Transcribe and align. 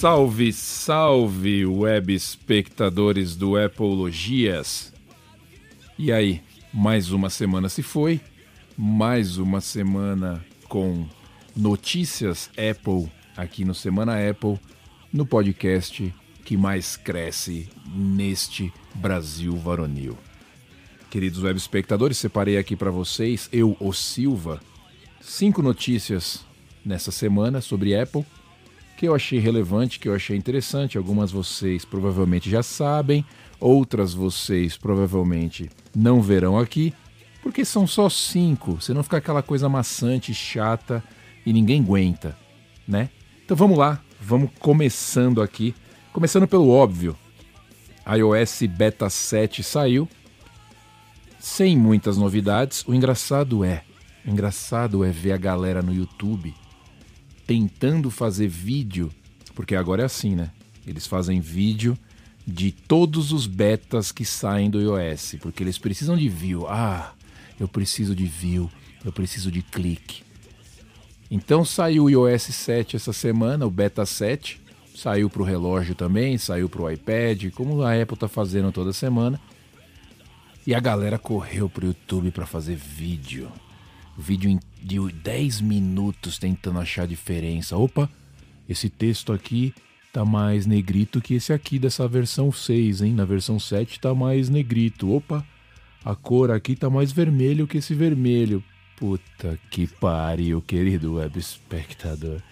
Salve, 0.00 0.50
salve, 0.50 1.66
web 1.66 2.14
espectadores 2.14 3.36
do 3.36 3.54
Appleologias. 3.58 4.94
E 5.98 6.10
aí, 6.10 6.40
mais 6.72 7.10
uma 7.10 7.28
semana 7.28 7.68
se 7.68 7.82
foi, 7.82 8.18
mais 8.78 9.36
uma 9.36 9.60
semana 9.60 10.42
com 10.70 11.06
notícias 11.54 12.48
Apple 12.52 13.12
aqui 13.36 13.62
no 13.62 13.74
Semana 13.74 14.14
Apple, 14.26 14.58
no 15.12 15.26
podcast 15.26 16.14
que 16.46 16.56
mais 16.56 16.96
cresce 16.96 17.68
neste 17.94 18.72
Brasil 18.94 19.54
varonil. 19.54 20.16
Queridos 21.10 21.42
web 21.42 21.58
espectadores, 21.58 22.16
separei 22.16 22.56
aqui 22.56 22.74
para 22.74 22.90
vocês, 22.90 23.50
eu, 23.52 23.76
o 23.78 23.92
Silva, 23.92 24.62
cinco 25.20 25.60
notícias 25.60 26.42
nessa 26.86 27.10
semana 27.10 27.60
sobre 27.60 27.94
Apple 27.94 28.24
que 29.00 29.08
eu 29.08 29.14
achei 29.14 29.38
relevante, 29.38 29.98
que 29.98 30.06
eu 30.10 30.14
achei 30.14 30.36
interessante. 30.36 30.98
Algumas 30.98 31.32
vocês 31.32 31.86
provavelmente 31.86 32.50
já 32.50 32.62
sabem, 32.62 33.24
outras 33.58 34.12
vocês 34.12 34.76
provavelmente 34.76 35.70
não 35.96 36.20
verão 36.20 36.58
aqui, 36.58 36.92
porque 37.42 37.64
são 37.64 37.86
só 37.86 38.10
cinco. 38.10 38.74
Você 38.74 38.92
não 38.92 39.02
fica 39.02 39.16
aquela 39.16 39.42
coisa 39.42 39.70
maçante, 39.70 40.34
chata 40.34 41.02
e 41.46 41.50
ninguém 41.50 41.80
aguenta, 41.80 42.36
né? 42.86 43.08
Então 43.42 43.56
vamos 43.56 43.78
lá, 43.78 44.02
vamos 44.20 44.50
começando 44.58 45.40
aqui. 45.40 45.74
Começando 46.12 46.46
pelo 46.46 46.68
óbvio. 46.68 47.16
iOS 48.06 48.64
Beta 48.68 49.08
7 49.08 49.62
saiu. 49.62 50.06
Sem 51.38 51.74
muitas 51.74 52.18
novidades. 52.18 52.84
O 52.86 52.92
engraçado 52.92 53.64
é, 53.64 53.82
engraçado 54.26 55.02
é 55.02 55.10
ver 55.10 55.32
a 55.32 55.38
galera 55.38 55.80
no 55.80 55.90
YouTube 55.90 56.54
tentando 57.50 58.12
fazer 58.12 58.46
vídeo, 58.46 59.10
porque 59.56 59.74
agora 59.74 60.02
é 60.02 60.04
assim, 60.04 60.36
né? 60.36 60.52
Eles 60.86 61.04
fazem 61.04 61.40
vídeo 61.40 61.98
de 62.46 62.70
todos 62.70 63.32
os 63.32 63.44
betas 63.44 64.12
que 64.12 64.24
saem 64.24 64.70
do 64.70 64.80
iOS, 64.80 65.34
porque 65.40 65.64
eles 65.64 65.76
precisam 65.76 66.16
de 66.16 66.28
view. 66.28 66.68
Ah, 66.68 67.12
eu 67.58 67.66
preciso 67.66 68.14
de 68.14 68.24
view, 68.24 68.70
eu 69.04 69.10
preciso 69.10 69.50
de 69.50 69.62
clique. 69.62 70.22
Então 71.28 71.64
saiu 71.64 72.04
o 72.04 72.08
iOS 72.08 72.42
7 72.42 72.94
essa 72.94 73.12
semana, 73.12 73.66
o 73.66 73.70
beta 73.70 74.06
7. 74.06 74.60
Saiu 74.94 75.28
para 75.28 75.42
o 75.42 75.44
relógio 75.44 75.96
também, 75.96 76.38
saiu 76.38 76.68
para 76.68 76.82
o 76.82 76.88
iPad, 76.88 77.50
como 77.52 77.82
a 77.82 78.00
Apple 78.00 78.14
está 78.14 78.28
fazendo 78.28 78.70
toda 78.70 78.92
semana. 78.92 79.40
E 80.64 80.72
a 80.72 80.78
galera 80.78 81.18
correu 81.18 81.68
para 81.68 81.84
o 81.84 81.88
YouTube 81.88 82.30
para 82.30 82.46
fazer 82.46 82.76
vídeo. 82.76 83.50
Vídeo 84.20 84.60
de 84.82 84.98
10 85.12 85.60
minutos 85.62 86.38
tentando 86.38 86.78
achar 86.78 87.06
diferença. 87.06 87.76
Opa, 87.76 88.08
esse 88.68 88.88
texto 88.88 89.32
aqui 89.32 89.74
tá 90.12 90.24
mais 90.24 90.66
negrito 90.66 91.20
que 91.20 91.34
esse 91.34 91.52
aqui 91.52 91.78
dessa 91.78 92.06
versão 92.06 92.52
6, 92.52 93.02
hein? 93.02 93.14
Na 93.14 93.24
versão 93.24 93.58
7 93.58 93.98
tá 93.98 94.14
mais 94.14 94.48
negrito. 94.48 95.10
Opa, 95.12 95.44
a 96.04 96.14
cor 96.14 96.50
aqui 96.50 96.76
tá 96.76 96.90
mais 96.90 97.12
vermelho 97.12 97.66
que 97.66 97.78
esse 97.78 97.94
vermelho. 97.94 98.62
Puta 98.96 99.58
que 99.70 99.86
pariu, 99.86 100.60
querido 100.60 101.14
web 101.14 101.38
espectador. 101.38 102.42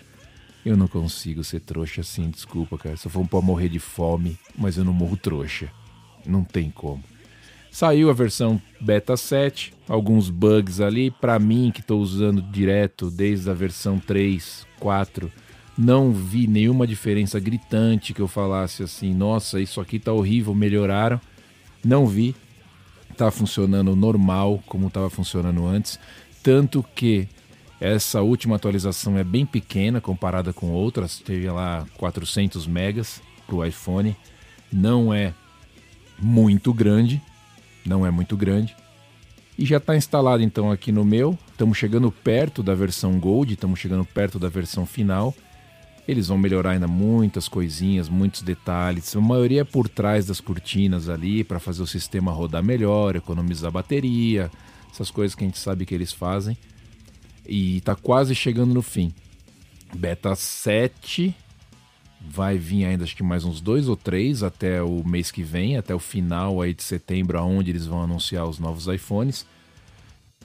Eu 0.64 0.76
não 0.76 0.88
consigo 0.88 1.44
ser 1.44 1.60
trouxa 1.60 2.00
assim, 2.00 2.30
desculpa, 2.30 2.78
cara. 2.78 2.96
Só 2.96 3.08
for 3.08 3.26
pra 3.28 3.40
morrer 3.40 3.68
de 3.68 3.78
fome, 3.78 4.38
mas 4.56 4.76
eu 4.76 4.84
não 4.84 4.92
morro 4.92 5.16
trouxa. 5.16 5.70
Não 6.26 6.42
tem 6.42 6.70
como. 6.70 7.04
Saiu 7.78 8.10
a 8.10 8.12
versão 8.12 8.60
beta 8.80 9.16
7, 9.16 9.72
alguns 9.88 10.30
bugs 10.30 10.80
ali. 10.80 11.12
Para 11.12 11.38
mim, 11.38 11.70
que 11.72 11.78
estou 11.78 12.00
usando 12.00 12.42
direto 12.42 13.08
desde 13.08 13.48
a 13.48 13.54
versão 13.54 14.00
3, 14.00 14.66
4, 14.80 15.30
não 15.78 16.10
vi 16.10 16.48
nenhuma 16.48 16.88
diferença 16.88 17.38
gritante 17.38 18.12
que 18.12 18.20
eu 18.20 18.26
falasse 18.26 18.82
assim: 18.82 19.14
nossa, 19.14 19.60
isso 19.60 19.80
aqui 19.80 20.00
tá 20.00 20.12
horrível, 20.12 20.56
melhoraram. 20.56 21.20
Não 21.84 22.04
vi. 22.04 22.34
Tá 23.16 23.30
funcionando 23.30 23.94
normal, 23.94 24.60
como 24.66 24.88
estava 24.88 25.08
funcionando 25.08 25.64
antes. 25.64 26.00
Tanto 26.42 26.84
que 26.96 27.28
essa 27.80 28.22
última 28.22 28.56
atualização 28.56 29.16
é 29.16 29.22
bem 29.22 29.46
pequena 29.46 30.00
comparada 30.00 30.52
com 30.52 30.72
outras. 30.72 31.20
Teve 31.20 31.48
lá 31.48 31.86
400 31.96 32.66
megas 32.66 33.22
para 33.46 33.54
o 33.54 33.64
iPhone. 33.64 34.16
Não 34.72 35.14
é 35.14 35.32
muito 36.20 36.74
grande, 36.74 37.22
não 37.88 38.06
é 38.06 38.10
muito 38.10 38.36
grande. 38.36 38.76
E 39.58 39.66
já 39.66 39.78
está 39.78 39.96
instalado 39.96 40.42
então 40.42 40.70
aqui 40.70 40.92
no 40.92 41.04
meu. 41.04 41.36
Estamos 41.50 41.76
chegando 41.76 42.12
perto 42.12 42.62
da 42.62 42.74
versão 42.74 43.18
Gold, 43.18 43.54
estamos 43.54 43.80
chegando 43.80 44.04
perto 44.04 44.38
da 44.38 44.48
versão 44.48 44.86
final. 44.86 45.34
Eles 46.06 46.28
vão 46.28 46.38
melhorar 46.38 46.70
ainda 46.70 46.86
muitas 46.86 47.48
coisinhas, 47.48 48.08
muitos 48.08 48.42
detalhes. 48.42 49.14
A 49.16 49.20
maioria 49.20 49.62
é 49.62 49.64
por 49.64 49.88
trás 49.88 50.26
das 50.26 50.40
cortinas 50.40 51.08
ali 51.08 51.42
para 51.42 51.58
fazer 51.58 51.82
o 51.82 51.86
sistema 51.86 52.30
rodar 52.30 52.62
melhor, 52.62 53.16
economizar 53.16 53.70
bateria, 53.70 54.50
essas 54.90 55.10
coisas 55.10 55.34
que 55.34 55.44
a 55.44 55.46
gente 55.46 55.58
sabe 55.58 55.84
que 55.84 55.94
eles 55.94 56.12
fazem. 56.12 56.56
E 57.46 57.78
está 57.78 57.96
quase 57.96 58.34
chegando 58.34 58.72
no 58.72 58.80
fim. 58.80 59.12
Beta 59.94 60.34
7 60.34 61.34
vai 62.20 62.58
vir 62.58 62.84
ainda 62.84 63.04
acho 63.04 63.16
que 63.16 63.22
mais 63.22 63.44
uns 63.44 63.60
dois 63.60 63.88
ou 63.88 63.96
três 63.96 64.42
até 64.42 64.82
o 64.82 65.02
mês 65.04 65.30
que 65.30 65.42
vem, 65.42 65.76
até 65.76 65.94
o 65.94 65.98
final 65.98 66.60
aí 66.60 66.74
de 66.74 66.82
setembro, 66.82 67.38
aonde 67.38 67.70
eles 67.70 67.86
vão 67.86 68.02
anunciar 68.02 68.46
os 68.46 68.58
novos 68.58 68.86
iPhones. 68.86 69.46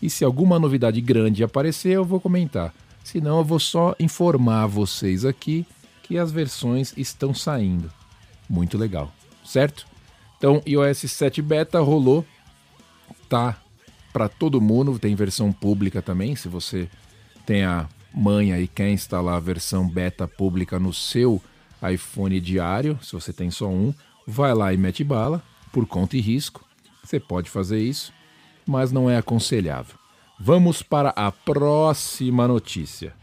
E 0.01 0.09
se 0.09 0.23
alguma 0.23 0.59
novidade 0.59 0.99
grande 1.01 1.43
aparecer, 1.43 1.93
eu 1.93 2.05
vou 2.05 2.19
comentar. 2.19 2.73
Se 3.03 3.19
não, 3.19 3.39
eu 3.39 3.43
vou 3.43 3.59
só 3.59 3.95
informar 3.99 4.67
vocês 4.67 5.25
aqui 5.25 5.65
que 6.03 6.17
as 6.17 6.31
versões 6.31 6.93
estão 6.97 7.33
saindo. 7.33 7.91
Muito 8.49 8.77
legal, 8.77 9.11
certo? 9.45 9.87
Então, 10.37 10.61
iOS 10.67 10.99
7 11.09 11.41
Beta 11.41 11.79
rolou, 11.79 12.25
tá 13.29 13.57
para 14.11 14.29
todo 14.29 14.61
mundo, 14.61 14.99
tem 14.99 15.15
versão 15.15 15.51
pública 15.51 16.01
também, 16.01 16.35
se 16.35 16.47
você 16.47 16.87
tem 17.45 17.63
a 17.63 17.87
manha 18.13 18.59
e 18.59 18.67
quer 18.67 18.89
instalar 18.91 19.35
a 19.35 19.39
versão 19.39 19.89
beta 19.89 20.27
pública 20.27 20.77
no 20.77 20.93
seu 20.93 21.41
iPhone 21.91 22.39
diário, 22.39 22.99
se 23.01 23.13
você 23.13 23.33
tem 23.33 23.51
só 23.51 23.67
um, 23.67 23.93
vai 24.25 24.53
lá 24.53 24.73
e 24.73 24.77
mete 24.77 25.03
bala, 25.03 25.43
por 25.71 25.85
conta 25.85 26.15
e 26.15 26.21
risco. 26.21 26.63
Você 27.03 27.19
pode 27.19 27.49
fazer 27.49 27.79
isso, 27.79 28.13
mas 28.65 28.91
não 28.91 29.09
é 29.09 29.17
aconselhável. 29.17 29.95
Vamos 30.39 30.81
para 30.81 31.09
a 31.09 31.31
próxima 31.31 32.47
notícia. 32.47 33.13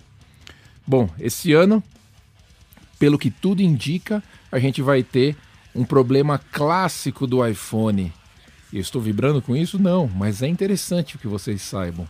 Bom, 0.87 1.09
esse 1.19 1.53
ano, 1.53 1.83
pelo 2.99 3.19
que 3.19 3.31
tudo 3.31 3.63
indica, 3.63 4.23
a 4.51 4.59
gente 4.59 4.83
vai 4.83 5.03
ter 5.03 5.37
um 5.75 5.85
problema 5.85 6.39
clássico 6.39 7.27
do 7.27 7.47
iPhone. 7.47 8.13
Eu 8.73 8.81
estou 8.81 9.01
vibrando 9.01 9.41
com 9.41 9.57
isso? 9.57 9.79
Não, 9.79 10.09
mas 10.09 10.43
é 10.43 10.49
interessante 10.49 11.19
que 11.19 11.27
vocês 11.27 11.63
saibam. 11.63 12.09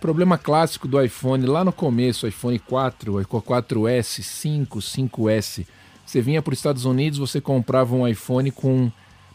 Problema 0.00 0.36
clássico 0.36 0.86
do 0.86 1.00
iPhone 1.02 1.46
lá 1.46 1.64
no 1.64 1.72
começo, 1.72 2.26
iPhone 2.26 2.58
4, 2.58 3.12
4S, 3.24 4.22
5, 4.22 4.78
5S. 4.78 5.66
Você 6.06 6.20
vinha 6.20 6.40
para 6.40 6.52
os 6.52 6.58
Estados 6.58 6.84
Unidos, 6.84 7.18
você 7.18 7.40
comprava 7.40 7.94
um 7.94 8.06
iPhone 8.06 8.50
com 8.52 8.90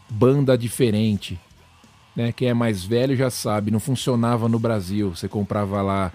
banda 0.08 0.56
diferente. 0.56 1.38
Né? 2.16 2.32
Quem 2.32 2.48
é 2.48 2.54
mais 2.54 2.82
velho 2.82 3.14
já 3.14 3.30
sabe, 3.30 3.70
não 3.70 3.78
funcionava 3.78 4.48
no 4.48 4.58
Brasil. 4.58 5.10
Você 5.14 5.28
comprava 5.28 5.82
lá 5.82 6.12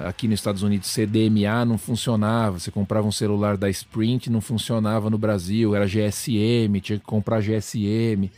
aqui 0.00 0.26
nos 0.26 0.40
Estados 0.40 0.62
Unidos 0.62 0.88
CDMA, 0.88 1.64
não 1.64 1.78
funcionava. 1.78 2.58
Você 2.58 2.70
comprava 2.70 3.06
um 3.06 3.12
celular 3.12 3.56
da 3.56 3.70
Sprint, 3.70 4.28
não 4.28 4.40
funcionava 4.40 5.08
no 5.08 5.16
Brasil. 5.16 5.74
Era 5.74 5.86
GSM, 5.86 6.80
tinha 6.82 6.98
que 6.98 7.04
comprar 7.04 7.40
GSM. 7.40 8.30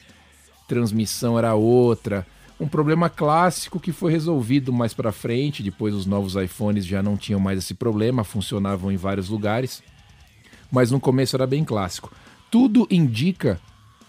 Transmissão 0.68 1.38
era 1.38 1.54
outra 1.54 2.26
um 2.62 2.68
problema 2.68 3.10
clássico 3.10 3.80
que 3.80 3.90
foi 3.90 4.12
resolvido 4.12 4.72
mais 4.72 4.94
para 4.94 5.10
frente. 5.10 5.62
Depois, 5.62 5.94
os 5.94 6.06
novos 6.06 6.36
iPhones 6.36 6.86
já 6.86 7.02
não 7.02 7.16
tinham 7.16 7.40
mais 7.40 7.58
esse 7.58 7.74
problema, 7.74 8.22
funcionavam 8.22 8.92
em 8.92 8.96
vários 8.96 9.28
lugares, 9.28 9.82
mas 10.72 10.90
no 10.90 10.98
começo 10.98 11.36
era 11.36 11.46
bem 11.46 11.64
clássico. 11.64 12.10
Tudo 12.50 12.88
indica 12.90 13.60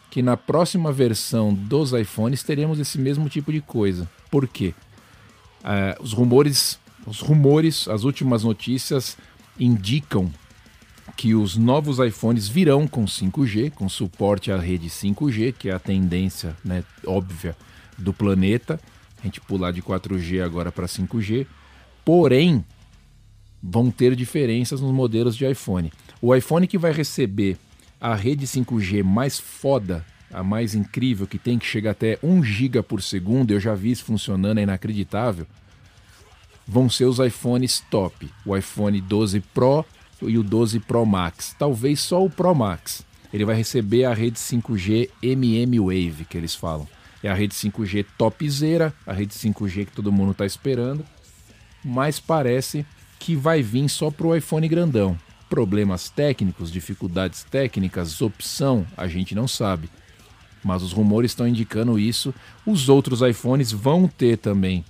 que 0.09 0.21
na 0.21 0.37
próxima 0.37 0.91
versão 0.91 1.53
dos 1.53 1.91
iPhones 1.91 2.41
teremos 2.41 2.79
esse 2.79 2.97
mesmo 2.97 3.27
tipo 3.27 3.51
de 3.51 3.59
coisa. 3.59 4.09
Por 4.31 4.47
quê? 4.47 4.73
Uh, 5.59 6.01
os 6.01 6.13
rumores, 6.13 6.79
os 7.05 7.19
rumores, 7.19 7.87
as 7.87 8.03
últimas 8.03 8.43
notícias 8.43 9.17
indicam 9.59 10.31
que 11.17 11.35
os 11.35 11.57
novos 11.57 11.99
iPhones 11.99 12.47
virão 12.47 12.87
com 12.87 13.05
5G, 13.05 13.71
com 13.71 13.89
suporte 13.89 14.51
à 14.51 14.57
rede 14.57 14.87
5G, 14.87 15.53
que 15.53 15.69
é 15.69 15.73
a 15.73 15.79
tendência 15.79 16.55
né, 16.63 16.83
óbvia 17.05 17.55
do 17.97 18.13
planeta. 18.13 18.79
A 19.19 19.23
gente 19.23 19.41
pular 19.41 19.71
de 19.71 19.81
4G 19.81 20.43
agora 20.43 20.71
para 20.71 20.85
5G. 20.85 21.45
Porém, 22.03 22.63
vão 23.63 23.89
ter 23.89 24.13
diferenças 24.13 24.81
nos 24.81 24.91
modelos 24.91 25.37
de 25.37 25.49
iPhone. 25.49 25.91
O 26.21 26.35
iPhone 26.35 26.67
que 26.67 26.77
vai 26.77 26.91
receber 26.91 27.57
a 27.99 28.13
rede 28.13 28.45
5G 28.45 29.01
mais 29.01 29.39
foda, 29.39 30.05
a 30.29 30.43
mais 30.43 30.75
incrível, 30.75 31.25
que 31.25 31.37
tem 31.37 31.57
que 31.57 31.65
chegar 31.65 31.91
até 31.91 32.19
1 32.21 32.43
GB 32.43 32.83
por 32.83 33.01
segundo, 33.01 33.51
eu 33.51 33.61
já 33.61 33.73
vi 33.73 33.91
isso 33.91 34.03
funcionando, 34.03 34.57
é 34.57 34.63
inacreditável. 34.63 35.47
Vão 36.67 36.89
ser 36.89 37.05
os 37.05 37.19
iPhones 37.19 37.81
top. 37.89 38.29
O 38.45 38.55
iPhone 38.55 38.99
12 38.99 39.39
Pro 39.53 39.85
e 40.21 40.37
o 40.37 40.43
12 40.43 40.79
Pro 40.81 41.05
Max. 41.05 41.55
Talvez 41.57 42.01
só 42.01 42.23
o 42.23 42.29
Pro 42.29 42.53
Max. 42.53 43.05
Ele 43.33 43.45
vai 43.45 43.55
receber 43.55 44.05
a 44.05 44.13
rede 44.13 44.37
5G 44.37 45.09
MM 45.21 45.79
Wave, 45.79 46.25
que 46.29 46.37
eles 46.37 46.53
falam. 46.53 46.87
É 47.21 47.29
a 47.29 47.33
rede 47.33 47.55
5G 47.55 48.05
topzera, 48.17 48.93
a 49.07 49.13
rede 49.13 49.33
5G 49.33 49.85
que 49.85 49.91
todo 49.93 50.11
mundo 50.11 50.31
está 50.31 50.45
esperando. 50.45 51.05
Mas 51.83 52.19
parece 52.19 52.85
que 53.23 53.37
vai 53.37 53.61
vir 53.61 53.87
só 53.87 54.11
para 54.11 54.27
o 54.27 54.35
iPhone 54.35 54.67
grandão. 54.67 55.17
Problemas 55.49 56.09
técnicos, 56.09 56.69
dificuldades 56.69 57.45
técnicas, 57.45 58.21
opção, 58.21 58.85
a 58.97 59.07
gente 59.07 59.33
não 59.33 59.47
sabe. 59.47 59.89
Mas 60.61 60.83
os 60.83 60.91
rumores 60.91 61.31
estão 61.31 61.47
indicando 61.47 61.97
isso. 61.97 62.33
Os 62.65 62.89
outros 62.89 63.21
iPhones 63.21 63.71
vão 63.71 64.09
ter 64.09 64.37
também 64.37 64.83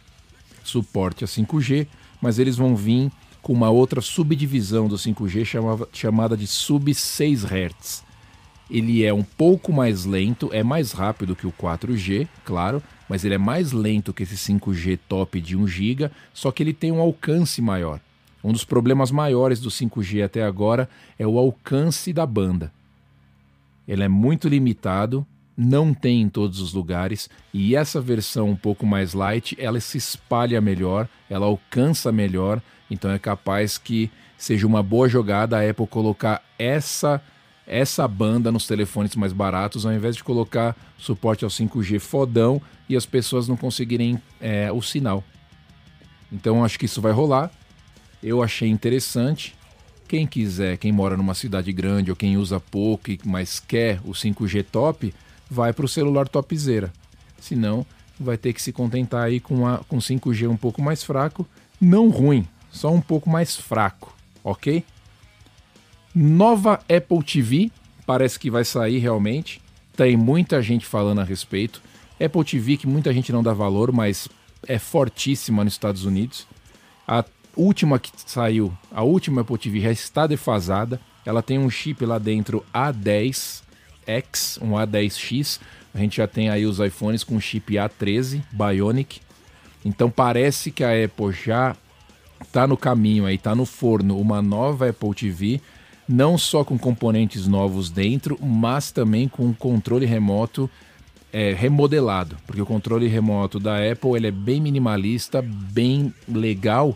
suporte 0.63 1.23
a 1.23 1.27
5G, 1.27 1.85
mas 2.19 2.39
eles 2.39 2.57
vão 2.57 2.75
vir 2.75 3.11
com 3.39 3.53
uma 3.53 3.69
outra 3.69 4.01
subdivisão 4.01 4.87
do 4.87 4.95
5G 4.95 5.45
chamava, 5.45 5.87
chamada 5.93 6.35
de 6.35 6.47
sub 6.47 6.91
6 6.91 7.43
Hz. 7.45 8.03
Ele 8.67 9.05
é 9.05 9.13
um 9.13 9.23
pouco 9.23 9.71
mais 9.71 10.05
lento, 10.05 10.49
é 10.51 10.63
mais 10.63 10.91
rápido 10.91 11.35
que 11.35 11.45
o 11.45 11.51
4G, 11.51 12.27
claro, 12.43 12.81
mas 13.07 13.23
ele 13.23 13.35
é 13.35 13.37
mais 13.37 13.71
lento 13.73 14.11
que 14.11 14.23
esse 14.23 14.35
5G 14.35 14.97
top 15.07 15.39
de 15.39 15.55
1 15.55 15.67
GB, 15.67 16.11
só 16.33 16.51
que 16.51 16.63
ele 16.63 16.73
tem 16.73 16.91
um 16.91 16.99
alcance 16.99 17.61
maior. 17.61 17.99
Um 18.43 18.51
dos 18.51 18.65
problemas 18.65 19.09
maiores 19.09 19.59
do 19.59 19.69
5G 19.69 20.23
até 20.23 20.43
agora 20.43 20.89
é 21.17 21.25
o 21.25 21.37
alcance 21.37 22.11
da 22.11 22.25
banda. 22.25 22.71
Ele 23.87 24.03
é 24.03 24.07
muito 24.07 24.47
limitado, 24.47 25.25
não 25.55 25.93
tem 25.93 26.21
em 26.21 26.29
todos 26.29 26.59
os 26.59 26.73
lugares 26.73 27.29
e 27.53 27.75
essa 27.75 28.01
versão 28.01 28.49
um 28.49 28.55
pouco 28.55 28.85
mais 28.85 29.13
light, 29.13 29.55
ela 29.59 29.79
se 29.79 29.97
espalha 29.97 30.59
melhor, 30.59 31.07
ela 31.29 31.45
alcança 31.45 32.11
melhor, 32.11 32.61
então 32.89 33.11
é 33.11 33.19
capaz 33.19 33.77
que 33.77 34.11
seja 34.37 34.67
uma 34.67 34.81
boa 34.83 35.07
jogada 35.07 35.57
a 35.57 35.69
Apple 35.69 35.87
colocar 35.87 36.41
essa 36.57 37.21
essa 37.65 38.05
banda 38.09 38.51
nos 38.51 38.67
telefones 38.67 39.15
mais 39.15 39.31
baratos, 39.31 39.85
ao 39.85 39.93
invés 39.93 40.17
de 40.17 40.23
colocar 40.23 40.75
suporte 40.97 41.45
ao 41.45 41.49
5G 41.49 41.97
fodão 41.97 42.61
e 42.89 42.95
as 42.95 43.05
pessoas 43.05 43.47
não 43.47 43.55
conseguirem 43.55 44.21
é, 44.41 44.69
o 44.69 44.81
sinal. 44.81 45.23
Então 46.29 46.65
acho 46.65 46.77
que 46.77 46.85
isso 46.85 46.99
vai 46.99 47.13
rolar. 47.13 47.49
Eu 48.23 48.41
achei 48.41 48.69
interessante. 48.69 49.53
Quem 50.07 50.25
quiser, 50.25 50.77
quem 50.77 50.91
mora 50.91 51.17
numa 51.17 51.33
cidade 51.33 51.73
grande 51.73 52.09
ou 52.09 52.15
quem 52.15 52.37
usa 52.37 52.59
pouco, 52.59 53.11
mas 53.25 53.59
quer 53.59 53.99
o 54.05 54.11
5G 54.11 54.63
top, 54.71 55.13
vai 55.49 55.73
para 55.73 55.85
o 55.85 55.89
celular 55.89 56.27
topzera. 56.27 56.93
Senão, 57.39 57.85
vai 58.19 58.37
ter 58.37 58.53
que 58.53 58.61
se 58.61 58.71
contentar 58.71 59.23
aí 59.23 59.39
com, 59.39 59.67
a, 59.67 59.79
com 59.79 59.97
5G 59.97 60.49
um 60.49 60.55
pouco 60.55 60.81
mais 60.81 61.03
fraco. 61.03 61.45
Não 61.81 62.09
ruim, 62.09 62.47
só 62.71 62.93
um 62.93 63.01
pouco 63.01 63.29
mais 63.29 63.55
fraco, 63.55 64.15
ok? 64.43 64.83
Nova 66.15 66.75
Apple 66.89 67.23
TV, 67.23 67.71
parece 68.05 68.39
que 68.39 68.49
vai 68.49 68.63
sair 68.63 68.99
realmente. 68.99 69.61
Tem 69.95 70.15
muita 70.15 70.61
gente 70.61 70.85
falando 70.85 71.21
a 71.21 71.23
respeito. 71.23 71.81
Apple 72.23 72.43
TV 72.45 72.77
que 72.77 72.87
muita 72.87 73.11
gente 73.11 73.31
não 73.31 73.43
dá 73.43 73.53
valor, 73.53 73.91
mas 73.91 74.27
é 74.67 74.79
fortíssima 74.79 75.63
nos 75.63 75.73
Estados 75.73 76.05
Unidos. 76.05 76.47
A 77.07 77.25
última 77.55 77.99
que 77.99 78.11
saiu, 78.25 78.73
a 78.91 79.03
última 79.03 79.41
Apple 79.41 79.57
TV 79.57 79.81
já 79.81 79.91
está 79.91 80.27
defasada. 80.27 80.99
Ela 81.25 81.41
tem 81.41 81.57
um 81.57 81.69
chip 81.69 82.05
lá 82.05 82.17
dentro 82.17 82.65
A10, 82.73 83.61
X, 84.05 84.59
um 84.61 84.71
A10X. 84.71 85.59
A 85.93 85.99
gente 85.99 86.17
já 86.17 86.27
tem 86.27 86.49
aí 86.49 86.65
os 86.65 86.79
iPhones 86.79 87.23
com 87.23 87.39
chip 87.39 87.73
A13 87.73 88.41
Bionic. 88.51 89.21
Então 89.85 90.09
parece 90.09 90.71
que 90.71 90.83
a 90.83 90.91
Apple 91.03 91.31
já 91.31 91.75
está 92.41 92.67
no 92.67 92.77
caminho 92.77 93.25
aí, 93.25 93.35
está 93.35 93.55
no 93.55 93.65
forno 93.65 94.19
uma 94.19 94.41
nova 94.41 94.89
Apple 94.89 95.13
TV, 95.13 95.61
não 96.07 96.37
só 96.37 96.63
com 96.63 96.77
componentes 96.77 97.47
novos 97.47 97.89
dentro, 97.89 98.37
mas 98.41 98.91
também 98.91 99.27
com 99.27 99.53
controle 99.53 100.05
remoto 100.05 100.69
é, 101.31 101.53
remodelado, 101.53 102.37
porque 102.45 102.61
o 102.61 102.65
controle 102.65 103.07
remoto 103.07 103.59
da 103.59 103.77
Apple 103.91 104.15
ele 104.15 104.27
é 104.27 104.31
bem 104.31 104.61
minimalista, 104.61 105.41
bem 105.41 106.13
legal 106.27 106.95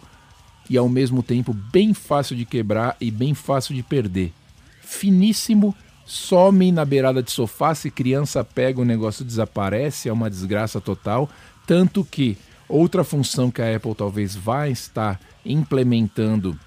e 0.70 0.78
ao 0.78 0.90
mesmo 0.90 1.24
tempo 1.24 1.54
bem 1.54 1.94
fácil 1.94 2.36
de 2.36 2.46
quebrar 2.46 2.96
e 3.00 3.10
bem 3.10 3.34
fácil 3.34 3.74
de 3.74 3.84
perder. 3.84 4.34
Finíssimo 4.82 5.76
some 6.06 6.72
na 6.72 6.86
beirada 6.86 7.22
de 7.22 7.32
sofá, 7.32 7.76
se 7.76 7.92
criança 7.92 8.44
pega 8.44 8.82
o 8.82 8.86
negócio 8.86 9.26
desaparece, 9.26 10.10
é 10.10 10.14
uma 10.14 10.30
desgraça 10.30 10.80
total. 10.80 11.30
Tanto 11.66 12.04
que 12.06 12.38
outra 12.68 13.04
função 13.04 13.52
que 13.52 13.62
a 13.62 13.76
Apple 13.76 13.94
talvez 13.94 14.36
vá 14.36 14.68
estar 14.70 15.20
implementando 15.46 16.58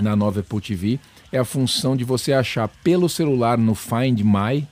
na 0.00 0.16
nova 0.16 0.40
Apple 0.40 0.60
TV 0.60 0.98
é 1.30 1.38
a 1.38 1.44
função 1.44 1.96
de 1.96 2.04
você 2.04 2.32
achar 2.32 2.68
pelo 2.82 3.08
celular 3.08 3.58
no 3.58 3.74
Find 3.74 4.20
My, 4.22 4.66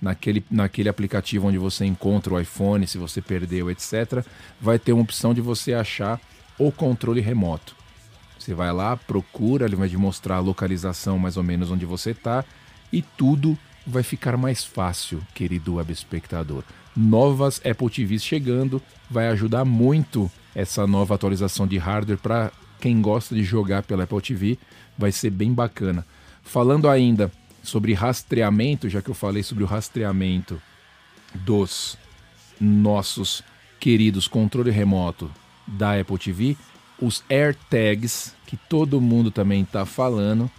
naquele, 0.00 0.44
naquele 0.50 0.88
aplicativo 0.88 1.48
onde 1.48 1.56
você 1.56 1.84
encontra 1.86 2.34
o 2.34 2.40
iPhone, 2.40 2.86
se 2.86 2.98
você 2.98 3.22
perdeu, 3.22 3.70
etc. 3.70 4.24
Vai 4.60 4.78
ter 4.78 4.92
uma 4.92 5.02
opção 5.02 5.32
de 5.32 5.40
você 5.40 5.72
achar 5.72 6.20
o 6.58 6.70
controle 6.70 7.20
remoto. 7.20 7.74
Você 8.38 8.54
vai 8.54 8.72
lá, 8.72 8.96
procura, 8.96 9.64
ele 9.64 9.76
vai 9.76 9.88
te 9.88 9.96
mostrar 9.96 10.36
a 10.36 10.40
localização 10.40 11.18
mais 11.18 11.36
ou 11.36 11.42
menos 11.42 11.70
onde 11.70 11.84
você 11.84 12.10
está 12.10 12.44
e 12.92 13.02
tudo 13.02 13.58
vai 13.86 14.02
ficar 14.02 14.36
mais 14.36 14.64
fácil, 14.64 15.20
querido 15.34 15.74
web 15.74 15.92
espectador. 15.92 16.64
Novas 16.96 17.60
Apple 17.64 17.90
TVs 17.90 18.24
chegando, 18.24 18.82
vai 19.10 19.28
ajudar 19.28 19.64
muito 19.64 20.30
essa 20.54 20.86
nova 20.86 21.14
atualização 21.14 21.66
de 21.66 21.76
hardware 21.76 22.18
para 22.18 22.52
quem 22.80 23.00
gosta 23.00 23.34
de 23.34 23.42
jogar 23.42 23.82
pela 23.82 24.04
Apple 24.04 24.20
TV, 24.20 24.58
vai 24.96 25.12
ser 25.12 25.30
bem 25.30 25.52
bacana. 25.52 26.06
Falando 26.42 26.88
ainda 26.88 27.30
sobre 27.62 27.92
rastreamento, 27.94 28.88
já 28.88 29.02
que 29.02 29.10
eu 29.10 29.14
falei 29.14 29.42
sobre 29.42 29.64
o 29.64 29.66
rastreamento 29.66 30.60
dos 31.34 31.98
nossos 32.60 33.42
queridos 33.78 34.26
controle 34.26 34.70
remoto 34.70 35.30
da 35.66 35.98
Apple 35.98 36.18
TV, 36.18 36.56
os 37.00 37.22
AirTags, 37.28 38.34
que 38.46 38.56
todo 38.56 39.00
mundo 39.00 39.30
também 39.30 39.62
está 39.62 39.84
falando, 39.84 40.50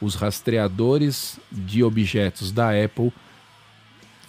os 0.00 0.14
rastreadores 0.14 1.38
de 1.50 1.82
objetos 1.82 2.52
da 2.52 2.70
Apple 2.70 3.12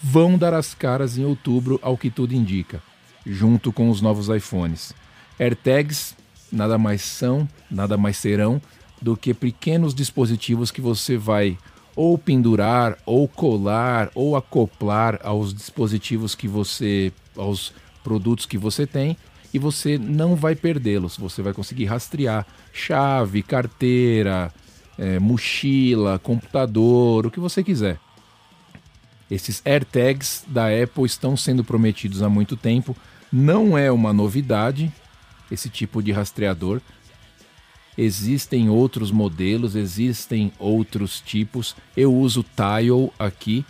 vão 0.02 0.38
dar 0.38 0.54
as 0.54 0.74
caras 0.74 1.18
em 1.18 1.26
outubro, 1.26 1.80
ao 1.82 1.98
que 1.98 2.10
tudo 2.10 2.34
indica, 2.34 2.82
junto 3.26 3.74
com 3.74 3.90
os 3.90 4.02
novos 4.02 4.30
iPhones. 4.30 4.94
AirTags 5.40 6.16
nada 6.52 6.78
mais 6.78 7.02
são, 7.02 7.48
nada 7.70 7.98
mais 7.98 8.18
serão 8.18 8.62
do 9.02 9.16
que 9.16 9.34
pequenos 9.34 9.94
dispositivos 9.94 10.72
que 10.72 10.82
você 10.82 11.18
vai 11.18 11.58
ou 11.96 12.16
pendurar, 12.18 12.98
ou 13.06 13.28
colar, 13.28 14.12
ou 14.14 14.36
acoplar 14.36 15.20
aos 15.24 15.52
dispositivos 15.52 16.36
que 16.36 16.48
você, 16.48 17.12
aos 17.36 17.74
produtos 18.04 18.46
que 18.46 18.58
você 18.58 18.86
tem, 18.86 19.18
e 19.58 19.60
você 19.60 19.98
não 19.98 20.36
vai 20.36 20.56
perdê-los. 20.56 21.18
Você 21.18 21.42
vai 21.42 21.52
conseguir 21.52 21.86
rastrear 21.86 22.46
chave, 22.72 23.42
carteira, 23.42 24.54
é, 24.98 25.20
mochila, 25.20 26.20
computador, 26.20 27.26
o 27.26 27.32
que 27.32 27.40
você 27.40 27.64
quiser. 27.64 28.00
Esses 29.30 29.62
AirTags 29.66 30.46
da 30.48 30.68
Apple 30.68 31.06
estão 31.06 31.36
sendo 31.36 31.64
prometidos 31.64 32.22
há 32.22 32.30
muito 32.30 32.56
tempo. 32.56 32.96
Não 33.34 33.78
é 33.78 33.92
uma 33.92 34.14
novidade 34.14 34.94
esse 35.52 35.70
tipo 35.70 36.02
de 36.02 36.12
rastreador. 36.12 36.80
Existem 37.98 38.70
outros 38.70 39.10
modelos, 39.10 39.76
existem 39.76 40.54
outros 40.60 41.20
tipos. 41.20 41.76
Eu 41.96 42.14
uso 42.14 42.46
Tile 42.56 43.12
aqui. 43.18 43.66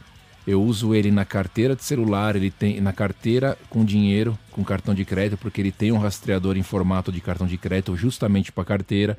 Eu 0.47 0.63
uso 0.63 0.95
ele 0.95 1.11
na 1.11 1.25
carteira 1.25 1.75
de 1.75 1.83
celular, 1.83 2.37
ele 2.37 2.49
tem 2.49 2.79
na 2.79 2.93
carteira 2.93 3.57
com 3.69 3.83
dinheiro, 3.83 4.39
com 4.49 4.63
cartão 4.63 4.95
de 4.95 5.03
crédito, 5.03 5.37
porque 5.37 5.59
ele 5.59 5.73
tem 5.73 5.91
um 5.91 5.97
rastreador 5.97 6.55
em 6.55 6.63
formato 6.63 7.11
de 7.11 7.19
cartão 7.19 7.45
de 7.45 7.57
crédito 7.57 7.97
justamente 7.97 8.49
para 8.49 8.63
carteira. 8.63 9.17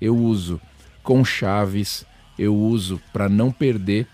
Eu 0.00 0.16
uso 0.16 0.60
com 1.02 1.24
chaves, 1.24 2.06
eu 2.38 2.54
uso 2.54 3.00
para 3.12 3.28
não 3.28 3.50
perder 3.50 4.06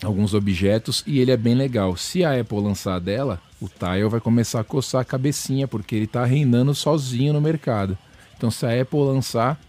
alguns 0.00 0.32
objetos 0.32 1.02
e 1.08 1.18
ele 1.18 1.32
é 1.32 1.36
bem 1.36 1.56
legal. 1.56 1.96
Se 1.96 2.24
a 2.24 2.38
Apple 2.40 2.60
lançar 2.60 3.00
dela, 3.00 3.40
o 3.60 3.68
Tile 3.68 4.08
vai 4.08 4.20
começar 4.20 4.60
a 4.60 4.64
coçar 4.64 5.00
a 5.00 5.04
cabecinha 5.04 5.66
porque 5.66 5.96
ele 5.96 6.04
está 6.04 6.24
reinando 6.24 6.72
sozinho 6.72 7.32
no 7.32 7.40
mercado. 7.40 7.98
Então, 8.36 8.48
se 8.48 8.64
a 8.64 8.80
Apple 8.80 9.00
lançar, 9.00 9.60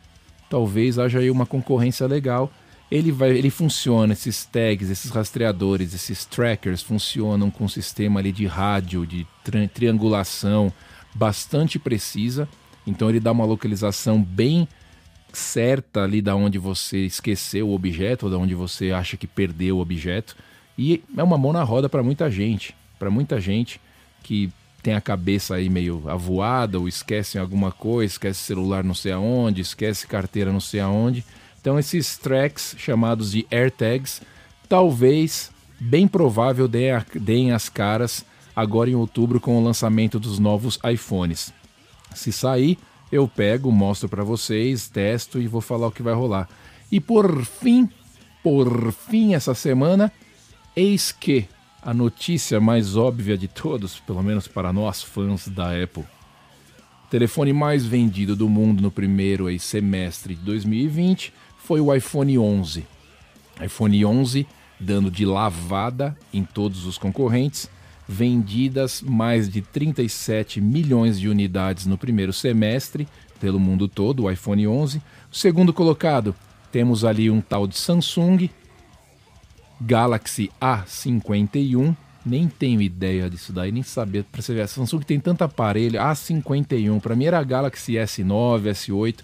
talvez 0.51 0.99
haja 0.99 1.17
aí 1.17 1.31
uma 1.31 1.47
concorrência 1.47 2.05
legal. 2.05 2.51
Ele 2.91 3.11
vai, 3.11 3.31
ele 3.31 3.49
funciona, 3.49 4.13
esses 4.13 4.45
tags, 4.45 4.89
esses 4.89 5.09
rastreadores, 5.09 5.93
esses 5.93 6.23
trackers 6.23 6.81
funcionam 6.81 7.49
com 7.49 7.65
um 7.65 7.69
sistema 7.69 8.19
ali 8.19 8.31
de 8.31 8.45
rádio, 8.45 9.05
de 9.05 9.25
tri 9.43 9.67
triangulação 9.67 10.71
bastante 11.13 11.79
precisa. 11.79 12.47
Então 12.85 13.09
ele 13.09 13.19
dá 13.19 13.31
uma 13.31 13.45
localização 13.45 14.21
bem 14.21 14.67
certa 15.33 16.03
ali 16.03 16.21
da 16.21 16.35
onde 16.35 16.57
você 16.57 17.05
esqueceu 17.05 17.69
o 17.69 17.73
objeto, 17.73 18.25
ou 18.25 18.31
da 18.31 18.37
onde 18.37 18.53
você 18.53 18.91
acha 18.91 19.17
que 19.17 19.27
perdeu 19.27 19.77
o 19.77 19.81
objeto. 19.81 20.35
E 20.77 21.03
é 21.17 21.23
uma 21.23 21.37
mão 21.37 21.53
na 21.53 21.63
roda 21.63 21.89
para 21.89 22.03
muita 22.03 22.29
gente, 22.29 22.75
para 22.99 23.09
muita 23.09 23.39
gente 23.39 23.81
que 24.23 24.51
tem 24.81 24.93
a 24.93 25.01
cabeça 25.01 25.55
aí 25.55 25.69
meio 25.69 26.03
avoada 26.07 26.79
ou 26.79 26.87
esquece 26.87 27.39
alguma 27.39 27.71
coisa, 27.71 28.13
esquece 28.13 28.41
celular 28.41 28.83
não 28.83 28.93
sei 28.93 29.11
aonde, 29.11 29.61
esquece 29.61 30.05
carteira 30.05 30.51
não 30.51 30.59
sei 30.59 30.79
aonde. 30.79 31.25
Então 31.65 31.79
esses 31.79 32.15
tracks 32.15 32.75
chamados 32.77 33.31
de 33.31 33.47
AirTags, 33.49 34.21
talvez, 34.69 35.49
bem 35.79 36.07
provável, 36.07 36.67
deem 36.67 37.53
as 37.53 37.69
caras 37.69 38.23
agora 38.55 38.87
em 38.87 38.93
outubro 38.93 39.39
com 39.39 39.57
o 39.57 39.63
lançamento 39.63 40.19
dos 40.19 40.37
novos 40.37 40.77
iPhones. 40.87 41.51
Se 42.13 42.31
sair, 42.31 42.77
eu 43.11 43.27
pego, 43.27 43.71
mostro 43.71 44.07
para 44.07 44.23
vocês, 44.23 44.87
testo 44.87 45.41
e 45.41 45.47
vou 45.47 45.59
falar 45.59 45.87
o 45.87 45.91
que 45.91 46.03
vai 46.03 46.13
rolar. 46.13 46.47
E 46.91 46.99
por 46.99 47.43
fim, 47.43 47.89
por 48.43 48.91
fim 48.91 49.33
essa 49.33 49.55
semana, 49.55 50.11
eis 50.75 51.11
que 51.11 51.47
a 51.81 51.95
notícia 51.95 52.61
mais 52.61 52.95
óbvia 52.95 53.35
de 53.35 53.47
todos, 53.47 53.99
pelo 54.01 54.21
menos 54.21 54.47
para 54.47 54.71
nós 54.71 55.01
fãs 55.01 55.47
da 55.47 55.71
Apple. 55.71 56.05
O 57.05 57.07
telefone 57.09 57.53
mais 57.53 57.87
vendido 57.87 58.35
do 58.35 58.47
mundo 58.47 58.83
no 58.83 58.91
primeiro 58.91 59.47
semestre 59.57 60.35
de 60.35 60.41
2020 60.43 61.33
foi 61.65 61.81
o 61.81 61.93
iPhone 61.93 62.37
11. 62.37 62.85
iPhone 63.59 64.05
11 64.05 64.47
dando 64.79 65.09
de 65.09 65.25
lavada 65.25 66.15
em 66.31 66.43
todos 66.43 66.85
os 66.85 66.97
concorrentes, 66.97 67.69
vendidas 68.07 69.01
mais 69.01 69.49
de 69.49 69.61
37 69.61 70.61
milhões 70.61 71.19
de 71.19 71.27
unidades 71.27 71.87
no 71.87 71.97
primeiro 71.97 72.31
semestre 72.31 73.07
pelo 73.39 73.59
mundo 73.59 73.87
todo, 73.87 74.23
o 74.23 74.31
iPhone 74.31 74.67
11. 74.67 75.01
O 75.31 75.35
segundo 75.35 75.73
colocado, 75.73 76.35
temos 76.71 77.03
ali 77.03 77.31
um 77.31 77.41
tal 77.41 77.65
de 77.65 77.77
Samsung, 77.77 78.47
Galaxy 79.81 80.51
A51, 80.61 81.95
nem 82.23 82.47
tenho 82.47 82.81
ideia 82.81 83.27
disso 83.27 83.51
daí, 83.51 83.71
nem 83.71 83.81
sabia. 83.81 84.23
Pra 84.31 84.41
você 84.41 84.53
ver, 84.53 84.61
a 84.61 84.67
Samsung 84.67 85.01
tem 85.01 85.19
tanto 85.19 85.43
aparelho, 85.43 85.99
A51, 85.99 87.01
para 87.01 87.15
mim 87.15 87.25
era 87.25 87.43
Galaxy 87.43 87.93
S9, 87.93 88.69
S8, 88.71 89.19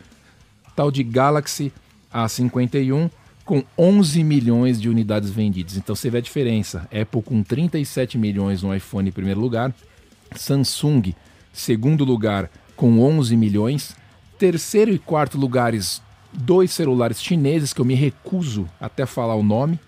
tal 0.75 0.89
de 0.89 1.03
Galaxy 1.03 1.71
A51 2.13 3.09
com 3.43 3.63
11 3.77 4.23
milhões 4.23 4.79
de 4.79 4.89
unidades 4.89 5.29
vendidas. 5.29 5.75
Então 5.75 5.95
você 5.95 6.09
vê 6.09 6.19
a 6.19 6.21
diferença. 6.21 6.87
Apple 6.91 7.21
com 7.21 7.43
37 7.43 8.17
milhões 8.17 8.61
no 8.61 8.73
iPhone 8.73 9.09
em 9.09 9.11
primeiro 9.11 9.39
lugar, 9.39 9.73
Samsung 10.35 11.13
segundo 11.51 12.05
lugar 12.05 12.49
com 12.75 12.99
11 12.99 13.35
milhões, 13.35 13.95
terceiro 14.37 14.91
e 14.93 14.99
quarto 14.99 15.37
lugares 15.37 16.01
dois 16.33 16.71
celulares 16.71 17.21
chineses 17.21 17.73
que 17.73 17.81
eu 17.81 17.85
me 17.85 17.93
recuso 17.93 18.69
até 18.79 19.05
falar 19.05 19.35
o 19.35 19.43
nome, 19.43 19.79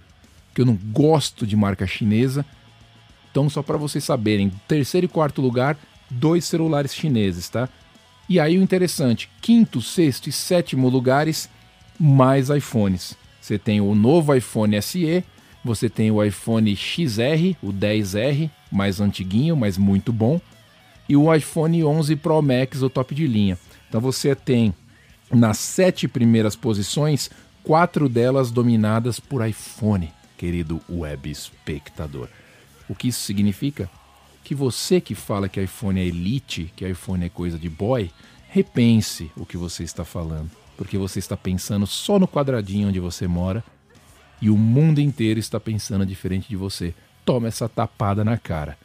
que 0.54 0.62
eu 0.62 0.66
não 0.66 0.76
gosto 0.76 1.48
de 1.48 1.56
marca 1.56 1.88
chinesa. 1.88 2.46
Então, 3.32 3.50
só 3.50 3.64
para 3.64 3.78
vocês 3.78 4.04
saberem, 4.04 4.52
terceiro 4.68 5.06
e 5.06 5.10
quarto 5.10 5.42
lugar, 5.42 5.78
dois 6.10 6.46
celulares 6.46 6.94
chineses, 6.94 7.50
tá? 7.50 7.68
E 8.30 8.40
aí 8.40 8.58
o 8.58 8.62
interessante, 8.62 9.30
quinto, 9.42 9.82
sexto 9.82 10.28
e 10.28 10.32
sétimo 10.32 10.90
lugares, 10.90 11.50
mais 12.04 12.50
iPhones. 12.50 13.16
Você 13.40 13.58
tem 13.58 13.80
o 13.80 13.96
novo 13.96 14.36
iPhone 14.36 14.82
SE, 14.82 15.24
você 15.64 15.90
tem 15.90 16.12
o 16.12 16.22
iPhone 16.22 16.76
XR, 16.76 17.56
o 17.62 17.72
10R, 17.72 18.52
mais 18.70 19.00
antiguinho, 19.00 19.56
mas 19.56 19.78
muito 19.78 20.12
bom, 20.12 20.42
e 21.08 21.16
o 21.16 21.34
iPhone 21.34 21.82
11 21.82 22.18
Pro 22.18 22.42
Max, 22.42 22.82
o 22.82 22.90
top 22.90 23.16
de 23.16 23.26
linha. 23.26 23.58
Então 23.88 24.02
você 24.02 24.36
tem 24.36 24.74
nas 25.32 25.60
sete 25.60 26.06
primeiras 26.06 26.58
posições, 26.58 27.30
quatro 27.64 28.10
delas 28.10 28.52
dominadas 28.52 29.18
por 29.18 29.48
iPhone, 29.48 30.12
querido 30.38 30.82
web 30.90 31.32
espectador. 31.32 32.28
O 32.90 32.96
que 32.96 33.08
isso 33.08 33.22
significa? 33.22 33.90
Que 34.44 34.54
você 34.54 35.00
que 35.00 35.16
fala 35.16 35.48
que 35.48 35.62
iPhone 35.62 36.02
é 36.02 36.06
elite, 36.06 36.70
que 36.76 36.86
iPhone 36.86 37.26
é 37.26 37.30
coisa 37.30 37.58
de 37.58 37.70
boy, 37.70 38.12
repense 38.50 39.32
o 39.38 39.46
que 39.46 39.56
você 39.56 39.84
está 39.84 40.04
falando, 40.04 40.52
porque 40.78 40.98
você 40.98 41.20
está 41.20 41.38
pensando 41.38 41.86
só 41.86 42.20
no 42.20 42.28
quadradinho 42.28 42.90
onde 42.90 43.00
você 43.00 43.28
mora 43.28 43.64
e 44.42 44.50
o 44.50 44.58
mundo 44.58 45.00
inteiro 45.00 45.40
está 45.40 45.60
pensando 45.60 46.06
diferente 46.06 46.50
de 46.50 46.56
você. 46.56 46.94
Toma 47.24 47.48
essa 47.48 47.70
tapada 47.70 48.24
na 48.24 48.38
cara. 48.38 48.78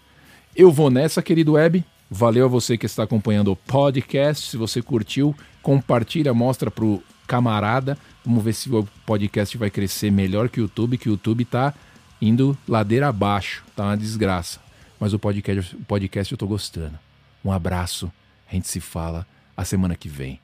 Eu 0.54 0.70
vou 0.70 0.90
nessa, 0.90 1.22
querido 1.22 1.52
web. 1.52 1.84
Valeu 2.10 2.46
a 2.46 2.48
você 2.48 2.78
que 2.78 2.86
está 2.86 3.02
acompanhando 3.02 3.50
o 3.50 3.56
podcast. 3.56 4.50
Se 4.50 4.56
você 4.56 4.80
curtiu, 4.80 5.34
compartilha, 5.62 6.32
mostra 6.32 6.70
pro 6.70 7.02
camarada. 7.26 7.98
Vamos 8.24 8.42
ver 8.42 8.52
se 8.52 8.70
o 8.70 8.88
podcast 9.04 9.58
vai 9.58 9.70
crescer 9.70 10.10
melhor 10.10 10.48
que 10.48 10.60
o 10.60 10.62
YouTube, 10.62 10.98
que 10.98 11.08
o 11.08 11.12
YouTube 11.12 11.44
tá 11.44 11.74
indo 12.20 12.56
ladeira 12.66 13.08
abaixo, 13.08 13.64
tá 13.76 13.84
uma 13.84 13.96
desgraça. 13.96 14.60
Mas 14.98 15.12
o 15.12 15.18
podcast, 15.18 15.76
o 15.76 15.84
podcast 15.84 16.32
eu 16.32 16.38
tô 16.38 16.46
gostando. 16.46 16.98
Um 17.44 17.52
abraço, 17.52 18.10
a 18.50 18.54
gente 18.54 18.68
se 18.68 18.80
fala 18.80 19.26
a 19.56 19.64
semana 19.64 19.94
que 19.94 20.08
vem. 20.08 20.40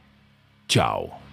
Tchau. 0.67 1.24